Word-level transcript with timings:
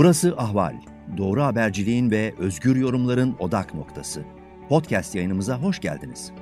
Burası 0.00 0.34
Ahval. 0.36 0.76
Doğru 1.16 1.42
haberciliğin 1.42 2.10
ve 2.10 2.34
özgür 2.38 2.76
yorumların 2.76 3.36
odak 3.38 3.74
noktası. 3.74 4.24
Podcast 4.68 5.14
yayınımıza 5.14 5.58
hoş 5.58 5.80
geldiniz. 5.80 6.32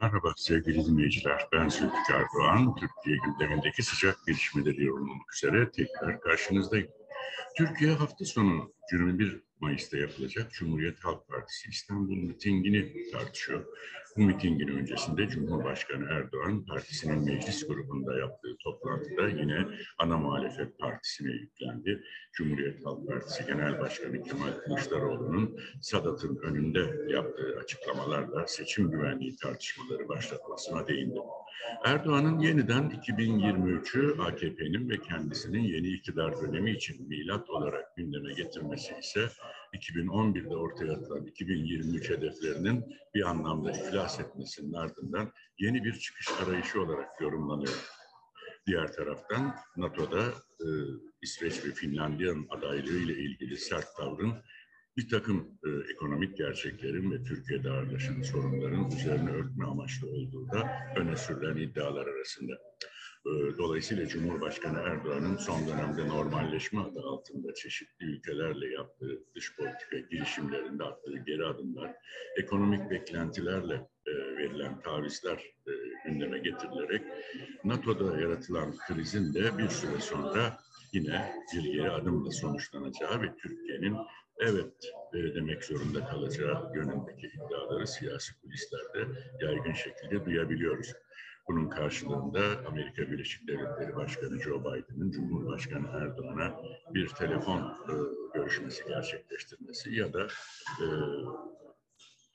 Merhaba 0.00 0.32
sevgili 0.36 0.84
dinleyiciler. 0.84 1.48
Ben 1.52 1.68
Zülfikar 1.68 2.24
Doğan. 2.38 2.74
Türkiye 2.74 3.16
gündemindeki 3.24 3.82
sıcak 3.82 4.26
gelişmeleri 4.26 4.84
yorumlamak 4.84 5.34
üzere 5.34 5.70
tekrar 5.70 6.20
karşınızdayım. 6.20 6.88
Türkiye 7.56 7.94
hafta 7.94 8.24
sonu 8.24 8.72
21 8.92 9.42
Mayıs'ta 9.60 9.96
yapılacak 9.96 10.52
Cumhuriyet 10.52 11.04
Halk 11.04 11.28
Partisi 11.28 11.68
İstanbul 11.68 12.16
mitingini 12.16 13.10
tartışıyor. 13.12 13.64
Bu 14.16 14.22
mitingin 14.22 14.68
öncesinde 14.68 15.28
Cumhurbaşkanı 15.28 16.06
Erdoğan 16.10 16.66
partisinin 16.66 17.24
meclis 17.24 17.66
grubunda 17.66 18.18
yaptığı 18.18 18.56
toplantıda 18.64 19.28
yine 19.28 19.66
ana 19.98 20.18
muhalefet 20.18 20.78
partisine 20.78 21.32
yüklendi. 21.32 22.02
Cumhuriyet 22.32 22.86
Halk 22.86 23.08
Partisi 23.08 23.46
Genel 23.46 23.80
Başkanı 23.80 24.22
Kemal 24.22 24.52
Kılıçdaroğlu'nun 24.52 25.60
Sadat'ın 25.80 26.36
önünde 26.42 27.12
yaptığı 27.12 27.58
açıklamalarla 27.62 28.46
seçim 28.46 28.90
güvenliği 28.90 29.36
tartışmaları 29.36 30.08
başlatmasına 30.08 30.88
değindi. 30.88 31.20
Erdoğan'ın 31.84 32.38
yeniden 32.38 32.90
2023'ü 32.90 34.22
AKP'nin 34.22 34.88
ve 34.90 35.00
kendisinin 35.00 35.62
yeni 35.62 35.88
iktidar 35.88 36.42
dönemi 36.42 36.70
için 36.70 37.08
milat 37.08 37.50
olarak 37.50 37.96
gündeme 37.96 38.32
getirmesi 38.32 38.94
ise 39.00 39.28
2011'de 39.74 40.56
ortaya 40.56 40.92
atılan 40.92 41.26
2023 41.26 42.10
hedeflerinin 42.10 42.84
bir 43.14 43.30
anlamda 43.30 43.72
iflas 43.72 44.20
etmesinin 44.20 44.72
ardından 44.72 45.32
yeni 45.58 45.84
bir 45.84 45.92
çıkış 45.92 46.28
arayışı 46.42 46.82
olarak 46.82 47.20
yorumlanıyor. 47.20 47.90
Diğer 48.66 48.92
taraftan 48.92 49.54
NATO'da 49.76 50.26
e, 50.60 50.66
İsveç 51.22 51.64
ve 51.64 51.70
Finlandiya'nın 51.70 52.46
adaylığı 52.50 52.98
ile 52.98 53.12
ilgili 53.12 53.56
sert 53.56 53.96
tavrın 53.96 54.34
bir 54.96 55.08
takım 55.08 55.58
e, 55.64 55.92
ekonomik 55.92 56.36
gerçeklerin 56.36 57.10
ve 57.10 57.22
Türkiye'de 57.22 57.70
ağırlaşan 57.70 58.22
sorunların 58.22 58.90
üzerine 58.90 59.30
örtme 59.30 59.66
amaçlı 59.66 60.08
olduğu 60.08 60.50
da 60.50 60.70
öne 60.96 61.16
sürülen 61.16 61.56
iddialar 61.56 62.06
arasında. 62.06 62.52
E, 63.26 63.30
dolayısıyla 63.58 64.06
Cumhurbaşkanı 64.06 64.78
Erdoğan'ın 64.78 65.36
son 65.36 65.68
dönemde 65.68 66.08
normalleşme 66.08 66.80
adı 66.80 67.00
altında 67.00 67.54
çeşitli 67.54 68.06
ülkelerle 68.06 68.68
yaptığı 68.68 69.24
dış 69.34 69.56
politika 69.56 69.98
girişimlerinde 70.10 70.84
attığı 70.84 71.18
geri 71.26 71.44
adımlar, 71.46 71.94
ekonomik 72.36 72.90
beklentilerle 72.90 73.88
e, 74.06 74.12
verilen 74.36 74.80
tavizler 74.80 75.36
e, 75.66 75.72
gündeme 76.04 76.38
getirilerek 76.38 77.02
NATO'da 77.64 78.20
yaratılan 78.20 78.74
krizin 78.88 79.34
de 79.34 79.58
bir 79.58 79.68
süre 79.68 80.00
sonra 80.00 80.58
yine 80.92 81.32
bir 81.54 81.62
geri 81.62 81.90
adımla 81.90 82.30
sonuçlanacağı 82.30 83.22
ve 83.22 83.36
Türkiye'nin 83.36 83.96
evet 84.38 84.92
e, 85.14 85.34
demek 85.34 85.64
zorunda 85.64 86.04
kalacağı 86.04 86.72
yönündeki 86.74 87.26
iddiaları 87.26 87.86
siyasi 87.86 88.40
kulislerde 88.40 89.12
yaygın 89.40 89.72
şekilde 89.72 90.24
duyabiliyoruz. 90.24 90.92
Bunun 91.48 91.68
karşılığında 91.68 92.68
Amerika 92.68 93.02
Birleşik 93.02 93.48
Devletleri 93.48 93.96
Başkanı 93.96 94.42
Joe 94.42 94.60
Biden'ın 94.60 95.10
Cumhurbaşkanı 95.10 95.86
Erdoğan'a 95.88 96.60
bir 96.94 97.08
telefon 97.08 97.60
e, 97.60 97.94
görüşmesi 98.34 98.84
gerçekleştirmesi 98.88 99.94
ya 99.94 100.12
da 100.12 100.26
e, 100.80 100.86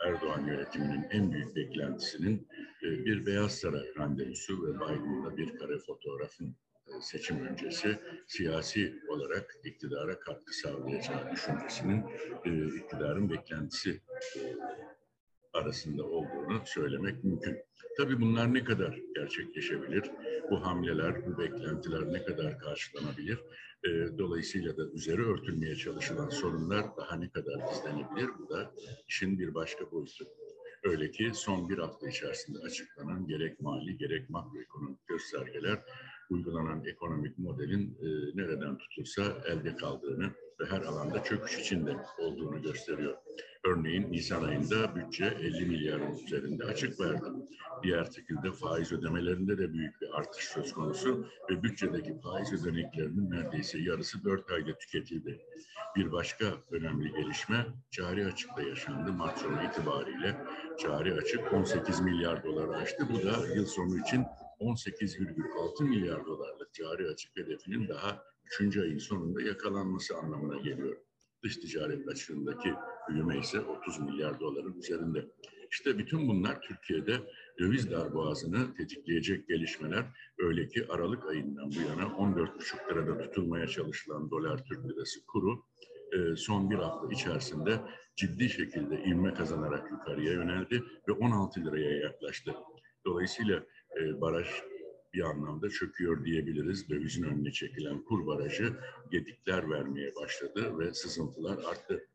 Erdoğan 0.08 0.48
yönetiminin 0.48 1.08
en 1.11 1.31
büyük 1.31 1.56
beklentisinin 1.56 2.48
e, 2.83 3.06
bir 3.06 3.26
Beyaz 3.26 3.52
Saray 3.52 3.95
randevusu 3.98 4.67
ve 4.67 4.76
Biden'la 4.76 5.38
bir 5.38 5.58
kare 5.58 5.78
fotoğrafın 5.78 6.56
seçim 7.02 7.47
öncesi 7.47 8.00
siyasi 8.28 9.00
olarak 9.09 9.55
iktidara 9.64 10.20
katkı 10.20 10.54
sağlayacağı 10.54 11.32
düşüncesinin 11.32 12.04
e, 12.45 12.77
iktidarın 12.77 13.30
beklentisi 13.30 14.02
e, 14.36 14.42
arasında 15.54 16.04
olduğunu 16.04 16.61
söylemek 16.65 17.23
mümkün. 17.23 17.58
Tabii 17.98 18.21
bunlar 18.21 18.54
ne 18.54 18.64
kadar 18.64 18.99
gerçekleşebilir? 19.15 20.11
Bu 20.52 20.65
hamleler, 20.65 21.26
bu 21.26 21.37
beklentiler 21.37 22.14
ne 22.14 22.23
kadar 22.23 22.60
karşılanabilir? 22.60 23.39
Dolayısıyla 24.17 24.77
da 24.77 24.89
üzeri 24.93 25.21
örtülmeye 25.21 25.76
çalışılan 25.76 26.30
sorunlar 26.30 26.98
daha 26.98 27.15
ne 27.15 27.30
kadar 27.30 27.70
gizlenebilir? 27.70 28.30
Bu 28.39 28.49
da 28.49 28.71
işin 29.08 29.39
bir 29.39 29.54
başka 29.54 29.92
boyutu. 29.92 30.26
Öyle 30.83 31.11
ki 31.11 31.31
son 31.33 31.70
bir 31.70 31.77
hafta 31.77 32.10
içerisinde 32.10 32.60
açıklanan 32.60 33.27
gerek 33.27 33.60
mali 33.61 33.98
gerek 33.98 34.30
makroekonomik 34.30 35.08
göstergeler 35.08 35.80
uygulanan 36.30 36.86
ekonomik 36.86 37.37
modelin 37.37 37.97
e, 38.02 38.37
nereden 38.37 38.77
tutulsa 38.77 39.23
elde 39.45 39.75
kaldığını 39.75 40.31
ve 40.59 40.65
her 40.65 40.81
alanda 40.81 41.23
çöküş 41.23 41.59
içinde 41.59 41.95
olduğunu 42.19 42.61
gösteriyor. 42.61 43.17
Örneğin 43.65 44.11
Nisan 44.11 44.43
ayında 44.43 44.95
bütçe 44.95 45.25
50 45.25 45.65
milyarın 45.65 46.17
üzerinde 46.25 46.63
açık 46.63 46.99
verdi. 46.99 47.25
Diğer 47.83 48.05
şekilde 48.05 48.52
faiz 48.52 48.91
ödemelerinde 48.91 49.58
de 49.58 49.73
büyük 49.73 50.02
bir 50.02 50.19
artış 50.19 50.43
söz 50.43 50.73
konusu 50.73 51.25
ve 51.49 51.63
bütçedeki 51.63 52.19
faiz 52.21 52.53
ödeneklerinin 52.53 53.31
neredeyse 53.31 53.80
yarısı 53.80 54.23
4 54.23 54.52
ayda 54.52 54.77
tüketildi. 54.77 55.39
Bir 55.95 56.11
başka 56.11 56.45
önemli 56.71 57.11
gelişme 57.11 57.65
cari 57.92 58.25
açıkta 58.25 58.61
yaşandı. 58.61 59.13
Mart 59.13 59.37
sonu 59.37 59.63
itibariyle 59.63 60.37
cari 60.81 61.13
açık 61.13 61.53
18 61.53 62.02
milyar 62.02 62.43
dolar 62.43 62.81
aştı. 62.81 63.07
Bu 63.13 63.23
da 63.23 63.55
yıl 63.55 63.65
sonu 63.65 63.99
için 63.99 64.25
18,6 64.60 65.83
milyar 65.83 66.26
dolarlık 66.26 66.73
cari 66.73 67.08
açık 67.08 67.38
hedefinin 67.38 67.88
daha 67.88 68.23
3. 68.60 68.77
ayın 68.77 68.98
sonunda 68.98 69.42
yakalanması 69.42 70.17
anlamına 70.17 70.61
geliyor. 70.61 70.98
Dış 71.43 71.58
ticaret 71.58 72.08
açığındaki 72.08 72.73
büyüme 73.10 73.39
ise 73.39 73.60
30 73.60 73.99
milyar 73.99 74.39
doların 74.39 74.80
üzerinde. 74.80 75.26
İşte 75.71 75.98
bütün 75.98 76.27
bunlar 76.27 76.61
Türkiye'de 76.61 77.14
döviz 77.60 77.92
darboğazını 77.92 78.73
tetikleyecek 78.73 79.48
gelişmeler. 79.48 80.05
Öyle 80.38 80.67
ki 80.67 80.86
Aralık 80.89 81.26
ayından 81.26 81.72
bu 81.72 81.82
yana 81.89 82.04
14,5 82.04 82.89
lirada 82.89 83.17
tutulmaya 83.17 83.67
çalışılan 83.67 84.32
dolar 84.32 84.66
Türk 84.66 84.86
lirası 84.86 85.26
kuru 85.26 85.66
e, 86.11 86.36
son 86.36 86.70
bir 86.70 86.76
hafta 86.76 87.14
içerisinde 87.14 87.82
ciddi 88.16 88.49
şekilde 88.49 89.04
ivme 89.04 89.33
kazanarak 89.33 89.92
yukarıya 89.92 90.32
yöneldi 90.33 90.83
ve 91.08 91.11
16 91.11 91.66
liraya 91.66 91.98
yaklaştı. 91.98 92.55
Dolayısıyla 93.05 93.64
e, 94.02 94.22
baraj 94.22 94.48
bir 95.14 95.22
anlamda 95.22 95.70
çöküyor 95.70 96.26
diyebiliriz. 96.26 96.89
Dövizin 96.89 97.23
önüne 97.23 97.52
çekilen 97.52 98.04
kur 98.04 98.28
barajı 98.28 98.73
gedikler 99.11 99.70
vermeye 99.70 100.16
başladı 100.16 100.80
ve 100.80 100.94
sızıntılar 100.94 101.58
arttı. 101.58 102.08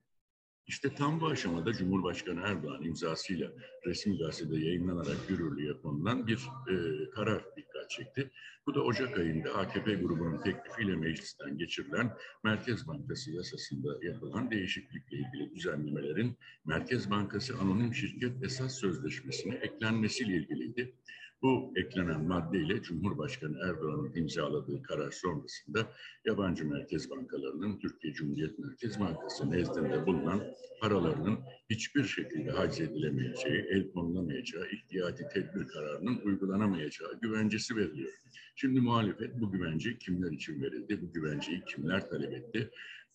İşte 0.67 0.95
tam 0.95 1.21
bu 1.21 1.27
aşamada 1.27 1.73
Cumhurbaşkanı 1.73 2.41
Erdoğan 2.45 2.83
imzasıyla 2.83 3.53
resmi 3.87 4.19
gazetede 4.19 4.65
yayınlanarak 4.65 5.31
yürürlüğe 5.31 5.73
konulan 5.73 6.27
bir 6.27 6.49
e, 6.71 6.75
karar 7.11 7.45
dikkat 7.57 7.91
çekti. 7.91 8.31
Bu 8.67 8.75
da 8.75 8.83
Ocak 8.83 9.19
ayında 9.19 9.55
AKP 9.55 9.95
grubunun 9.95 10.43
teklifiyle 10.43 10.97
meclisten 10.97 11.59
geçirilen 11.59 12.13
Merkez 12.45 12.89
Bankası 12.89 13.31
yasasında 13.33 13.99
yapılan 14.03 14.51
değişiklikle 14.51 15.17
ilgili 15.17 15.55
düzenlemelerin 15.55 16.37
Merkez 16.65 17.11
Bankası 17.11 17.59
Anonim 17.59 17.95
Şirket 17.95 18.45
Esas 18.45 18.75
Sözleşmesi'ne 18.75 19.55
eklenmesiyle 19.55 20.37
ilgiliydi. 20.37 20.95
Bu 21.43 21.73
eklenen 21.77 22.27
maddeyle 22.27 22.83
Cumhurbaşkanı 22.83 23.59
Erdoğan'ın 23.69 24.15
imzaladığı 24.15 24.83
karar 24.83 25.11
sonrasında 25.11 25.93
yabancı 26.25 26.69
merkez 26.69 27.11
bankalarının 27.11 27.79
Türkiye 27.79 28.13
Cumhuriyet 28.13 28.59
Merkez 28.59 29.01
Bankası 29.01 29.51
nezdinde 29.51 30.07
bulunan 30.07 30.41
paralarının 30.81 31.39
hiçbir 31.71 32.05
şekilde 32.05 32.51
haciz 32.51 32.81
edilemeyeceği, 32.81 33.67
el 33.71 33.93
konulamayacağı, 33.93 34.69
ihtiyati 34.69 35.29
tedbir 35.29 35.69
kararının 35.69 36.21
uygulanamayacağı 36.25 37.21
güvencesi 37.21 37.77
veriliyor. 37.77 38.13
Şimdi 38.55 38.81
muhalefet 38.81 39.41
bu 39.41 39.53
güvence 39.53 39.99
kimler 39.99 40.33
için 40.33 40.63
verildi, 40.63 41.03
bu 41.03 41.13
güvenceyi 41.13 41.65
kimler 41.65 42.11
talep 42.11 42.33
etti? 42.33 42.71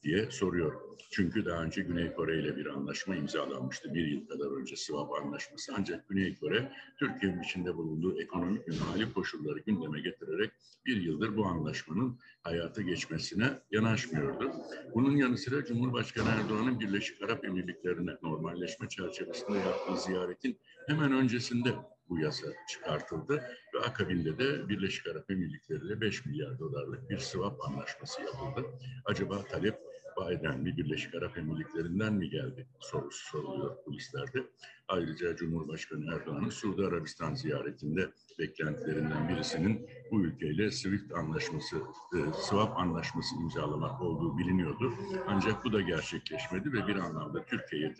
diye 0.05 0.31
soruyor. 0.31 0.73
Çünkü 1.11 1.45
daha 1.45 1.63
önce 1.63 1.81
Güney 1.81 2.13
Kore 2.13 2.39
ile 2.39 2.55
bir 2.55 2.65
anlaşma 2.65 3.15
imzalanmıştı. 3.15 3.93
Bir 3.93 4.07
yıl 4.07 4.27
kadar 4.27 4.61
önce 4.61 4.75
swap 4.75 5.11
anlaşması. 5.11 5.73
Ancak 5.77 6.09
Güney 6.09 6.35
Kore 6.35 6.71
Türkiye'nin 6.99 7.43
içinde 7.43 7.75
bulunduğu 7.75 8.21
ekonomik 8.21 8.69
ve 8.69 8.71
mali 8.85 9.13
koşulları 9.13 9.59
gündeme 9.59 9.99
getirerek 9.99 10.51
bir 10.85 11.01
yıldır 11.01 11.37
bu 11.37 11.45
anlaşmanın 11.45 12.19
hayata 12.43 12.81
geçmesine 12.81 13.59
yanaşmıyordu. 13.71 14.51
Bunun 14.95 15.17
yanı 15.17 15.37
sıra 15.37 15.65
Cumhurbaşkanı 15.65 16.29
Erdoğan'ın 16.29 16.79
Birleşik 16.79 17.21
Arap 17.21 17.45
Emirlikleri'ne 17.45 18.15
normalleşme 18.45 18.89
çerçevesinde 18.89 19.57
yaptığı 19.57 19.97
ziyaretin 19.97 20.59
hemen 20.87 21.11
öncesinde 21.11 21.69
bu 22.09 22.19
yasa 22.19 22.47
çıkartıldı 22.69 23.43
ve 23.73 23.79
akabinde 23.79 24.37
de 24.37 24.69
Birleşik 24.69 25.07
Arap 25.07 25.31
Emirlikleri 25.31 25.85
ile 25.85 26.01
5 26.01 26.25
milyar 26.25 26.59
dolarlık 26.59 27.09
bir 27.09 27.17
swap 27.17 27.61
anlaşması 27.61 28.21
yapıldı. 28.21 28.67
Acaba 29.05 29.43
talep 29.43 29.79
Biden 30.17 30.59
mi, 30.59 30.77
Birleşik 30.77 31.15
Arap 31.15 31.37
Emirlikleri'nden 31.37 32.13
mi 32.13 32.29
geldi 32.29 32.67
sorusu 32.79 33.25
soruluyor 33.25 33.77
bu 33.85 33.93
listelerde. 33.93 34.43
Ayrıca 34.87 35.35
Cumhurbaşkanı 35.35 36.15
Erdoğan'ın 36.15 36.49
Suudi 36.49 36.85
Arabistan 36.85 37.33
ziyaretinde 37.33 38.09
beklentilerinden 38.39 39.29
birisinin 39.29 39.89
bu 40.11 40.21
ülkeyle 40.21 40.71
SWIFT 40.71 41.13
anlaşması, 41.13 41.75
e, 42.13 42.17
swap 42.33 42.77
anlaşması 42.77 43.35
imzalamak 43.35 44.01
olduğu 44.01 44.37
biliniyordu. 44.37 44.93
Ancak 45.27 45.65
bu 45.65 45.73
da 45.73 45.81
gerçekleşmedi 45.81 46.73
ve 46.73 46.87
bir 46.87 46.95
anlamda 46.95 47.45
Türkiye'yi 47.45 47.93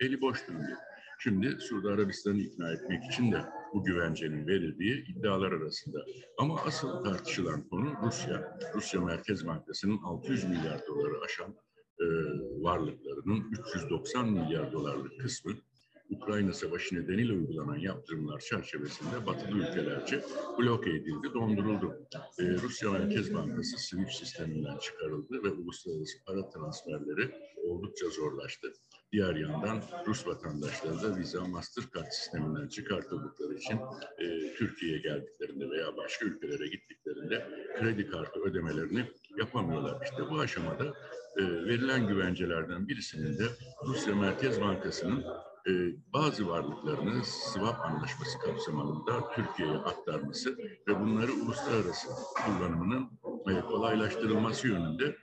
eli 0.00 0.20
boş 0.20 0.48
döndü. 0.48 0.76
Şimdi 1.22 1.56
Suudi 1.60 1.88
Arabistan'ı 1.88 2.40
ikna 2.40 2.72
etmek 2.72 3.04
için 3.04 3.32
de 3.32 3.44
bu 3.74 3.84
güvencenin 3.84 4.46
verildiği 4.46 5.04
iddialar 5.08 5.52
arasında. 5.52 6.04
Ama 6.38 6.60
asıl 6.60 7.04
tartışılan 7.04 7.68
konu 7.68 7.92
Rusya. 8.02 8.58
Rusya 8.74 9.00
Merkez 9.00 9.46
Bankası'nın 9.46 9.98
600 9.98 10.44
milyar 10.44 10.86
doları 10.86 11.20
aşan 11.24 11.54
e, 12.00 12.06
varlıklarının 12.62 13.50
390 13.50 14.30
milyar 14.30 14.72
dolarlık 14.72 15.20
kısmı 15.20 15.52
Ukrayna 16.10 16.52
Savaşı 16.52 16.94
nedeniyle 16.94 17.32
uygulanan 17.32 17.76
yaptırımlar 17.76 18.40
çerçevesinde 18.40 19.26
batılı 19.26 19.58
ülkelerce 19.58 20.24
bloke 20.58 20.90
edildi, 20.90 21.34
donduruldu. 21.34 22.06
Ee, 22.38 22.42
Rusya 22.44 22.90
Merkez 22.90 23.34
Bankası 23.34 23.78
SWIFT 23.78 24.12
sisteminden 24.12 24.78
çıkarıldı 24.78 25.42
ve 25.42 25.50
uluslararası 25.50 26.24
para 26.26 26.50
transferleri 26.50 27.30
oldukça 27.64 28.08
zorlaştı. 28.08 28.72
Diğer 29.12 29.36
yandan 29.36 29.82
Rus 30.06 30.26
vatandaşları 30.26 31.02
da 31.02 31.16
Visa 31.16 31.44
Mastercard 31.44 32.10
sisteminden 32.10 32.68
çıkartıldıkları 32.68 33.54
için 33.54 33.80
e, 34.18 34.54
Türkiye'ye 34.54 34.98
geldiklerinde 34.98 35.70
veya 35.70 35.96
başka 35.96 36.26
ülkelere 36.26 36.66
gittiklerinde 36.66 37.48
kredi 37.78 38.10
kartı 38.10 38.40
ödemelerini 38.40 39.10
yapamıyorlar. 39.38 40.02
İşte 40.04 40.30
bu 40.30 40.40
aşamada 40.40 40.84
e, 41.36 41.42
verilen 41.42 42.06
güvencelerden 42.06 42.88
birisinin 42.88 43.38
de 43.38 43.44
Rusya 43.86 44.14
Merkez 44.14 44.60
Bankası'nın 44.60 45.24
e, 45.66 45.72
bazı 46.12 46.48
varlıklarını 46.48 47.24
swap 47.24 47.80
anlaşması 47.80 48.38
kapsamında 48.38 49.32
Türkiye'ye 49.34 49.76
aktarması 49.76 50.58
ve 50.88 51.00
bunları 51.00 51.32
uluslararası 51.32 52.08
kullanımının 52.34 53.10
e, 53.48 53.60
kolaylaştırılması 53.60 54.68
yönünde 54.68 55.16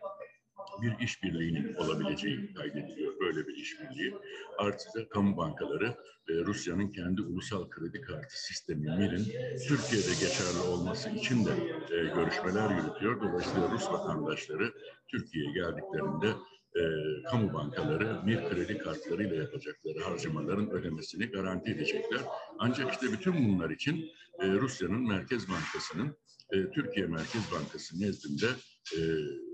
bir 0.81 0.99
işbirliğinin 0.99 1.73
olabileceği 1.75 2.53
kaydediliyor. 2.53 3.06
Böyle 3.27 3.47
bir 3.47 3.55
işbirliği. 3.55 4.13
Artı 4.57 5.09
kamu 5.09 5.37
bankaları 5.37 5.95
e, 6.29 6.33
Rusya'nın 6.33 6.91
kendi 6.91 7.21
ulusal 7.21 7.69
kredi 7.69 8.01
kartı 8.01 8.43
sistemi 8.43 8.89
MIR'in 8.97 9.23
Türkiye'de 9.67 10.13
geçerli 10.19 10.59
olması 10.69 11.09
için 11.09 11.45
de 11.45 11.51
e, 11.91 11.95
görüşmeler 12.15 12.69
yürütüyor. 12.75 13.21
Dolayısıyla 13.21 13.71
Rus 13.71 13.91
vatandaşları 13.91 14.73
Türkiye'ye 15.07 15.51
geldiklerinde 15.53 16.27
e, 16.75 16.83
kamu 17.31 17.53
bankaları 17.53 18.21
MIR 18.25 18.49
kredi 18.49 18.77
kartlarıyla 18.77 19.35
yapacakları 19.35 19.99
harcamaların 20.03 20.69
ödemesini 20.69 21.25
garanti 21.25 21.71
edecekler. 21.71 22.21
Ancak 22.59 22.93
işte 22.93 23.11
bütün 23.11 23.33
bunlar 23.33 23.69
için 23.69 24.05
e, 24.39 24.47
Rusya'nın 24.47 25.07
Merkez 25.07 25.49
Bankası'nın 25.49 26.17
e, 26.53 26.71
Türkiye 26.71 27.07
Merkez 27.07 27.51
Bankası 27.51 28.01
nezdinde 28.01 28.47
e, 28.95 28.99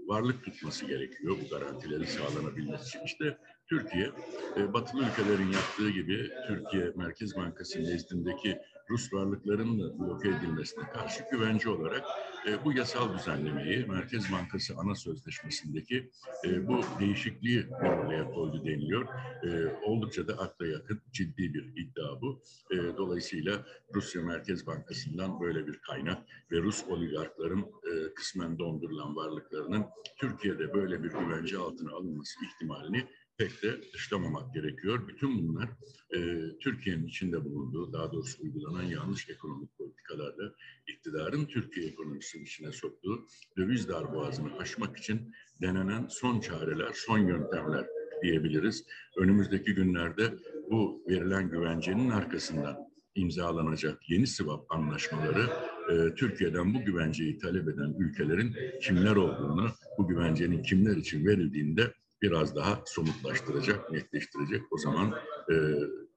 varlık 0.08 0.44
tutması 0.44 0.86
gerekiyor 0.86 1.38
bu 1.44 1.50
garantilerin 1.50 2.06
sağlanabilmesi 2.06 2.88
için. 2.88 3.06
İşte 3.06 3.38
Türkiye, 3.70 4.12
e, 4.58 4.74
batılı 4.74 5.02
ülkelerin 5.02 5.52
yaptığı 5.52 5.90
gibi 5.90 6.30
Türkiye 6.48 6.92
Merkez 6.96 7.36
Bankası 7.36 7.84
nezdindeki 7.84 8.60
Rus 8.90 9.14
varlıklarının 9.14 10.00
bloke 10.00 10.30
edilmesine 10.30 10.84
karşı 10.90 11.24
güvence 11.32 11.70
olarak 11.70 12.04
e, 12.48 12.66
bu 12.66 12.74
yasal 12.74 13.18
düzenlemeyi 13.18 13.86
Merkez 13.86 14.32
Bankası 14.32 14.74
ana 14.78 14.96
sözleşmesindeki 14.96 16.12
e, 16.46 16.68
bu 16.68 16.82
değişikliği 17.00 17.68
ortaya 17.68 18.32
koydu 18.32 18.66
deniliyor. 18.66 19.08
E, 19.44 19.76
oldukça 19.86 20.28
da 20.28 20.34
akla 20.34 20.68
yakın 20.68 21.02
ciddi 21.12 21.54
bir 21.54 21.64
iddia 21.76 22.22
bu. 22.22 22.44
E, 22.72 22.78
dolayısıyla 22.98 23.66
Rusya 23.96 24.22
Merkez 24.22 24.68
Bankası'ndan 24.68 25.40
böyle 25.42 25.68
bir 25.68 25.80
kaynak 25.80 26.18
ve 26.52 26.62
Rus 26.62 26.84
oligarkların 26.90 27.62
e, 27.62 28.14
kısmen 28.14 28.60
dondurulan 28.60 29.16
varlıklarının 29.16 29.86
Türkiye'de 30.18 30.74
böyle 30.74 31.04
bir 31.04 31.10
güvence 31.10 31.58
altına 31.58 31.92
alınması 31.92 32.46
ihtimalini 32.46 33.08
pek 33.38 33.64
de 33.64 33.82
dışlamamak 33.94 34.54
gerekiyor. 34.54 35.08
Bütün 35.08 35.48
bunlar 35.48 35.70
e, 36.16 36.40
Türkiye'nin 36.60 37.08
içinde 37.08 37.46
bulunduğu, 37.46 37.94
daha 37.94 38.12
doğrusu 38.12 38.44
uygulanan 38.44 38.84
yanlış 38.84 39.30
ekonomik 39.30 39.78
politikalarla 39.78 40.54
iktidarın 40.88 41.46
Türkiye 41.46 41.88
ekonomisinin 41.88 42.44
içine 42.44 42.72
soktuğu 42.72 43.28
döviz 43.58 43.90
darboğazını 43.90 44.58
aşmak 44.58 44.98
için 44.98 45.34
denenen 45.62 46.08
son 46.10 46.40
çareler, 46.40 46.92
son 46.94 47.18
yöntemler 47.18 47.86
diyebiliriz. 48.24 48.86
Önümüzdeki 49.18 49.74
günlerde 49.74 50.34
bu 50.72 51.04
verilen 51.10 51.50
güvencenin 51.50 52.10
arkasından 52.10 52.78
imzalanacak 53.16 54.10
yeni 54.10 54.28
swap 54.28 54.66
anlaşmaları 54.72 55.50
e, 55.92 56.16
Türkiye'den 56.16 56.74
bu 56.74 56.86
güvenceyi 56.86 57.38
talep 57.38 57.68
eden 57.68 57.96
ülkelerin 58.00 58.56
kimler 58.82 59.16
olduğunu, 59.16 59.70
bu 59.98 60.08
güvencenin 60.08 60.64
kimler 60.64 60.98
için 60.98 61.26
verildiğini 61.26 61.78
de 61.78 61.94
biraz 62.24 62.56
daha 62.56 62.82
somutlaştıracak, 62.86 63.92
netleştirecek. 63.92 64.62
O 64.72 64.78
zaman 64.78 65.14
e, 65.52 65.56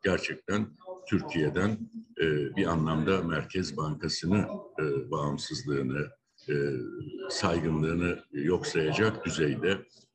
gerçekten 0.04 0.66
Türkiye'den 1.08 1.78
e, 2.20 2.56
bir 2.56 2.66
anlamda 2.66 3.22
Merkez 3.22 3.76
Bankası'nı 3.76 4.46
e, 4.80 5.10
bağımsızlığını, 5.10 6.08
e, 6.48 6.54
saygınlığını 7.30 8.18
yok 8.32 8.66
sayacak 8.66 9.26
düzeyde 9.26 9.70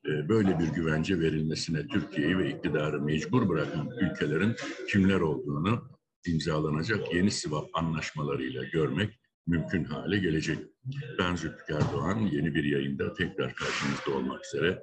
e, 0.06 0.28
böyle 0.28 0.58
bir 0.58 0.68
güvence 0.68 1.20
verilmesine 1.20 1.86
Türkiye'yi 1.86 2.38
ve 2.38 2.50
iktidarı 2.50 3.00
mecbur 3.00 3.48
bırakan 3.48 3.88
ülkelerin 4.00 4.56
kimler 4.88 5.20
olduğunu 5.20 5.82
imzalanacak 6.26 7.14
yeni 7.14 7.30
swap 7.30 7.68
anlaşmalarıyla 7.74 8.64
görmek 8.64 9.20
mümkün 9.46 9.84
hale 9.84 10.18
gelecek. 10.18 10.58
Ben 11.18 11.36
Zülfikar 11.36 11.82
Doğan 11.92 12.18
yeni 12.18 12.54
bir 12.54 12.64
yayında 12.64 13.12
tekrar 13.12 13.54
karşınızda 13.54 14.10
olmak 14.18 14.46
üzere 14.46 14.82